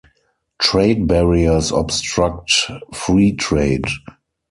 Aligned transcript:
Trade 0.59 1.05
barriers 1.05 1.71
obstruct 1.71 2.71
free 2.91 3.33
trade. 3.33 3.85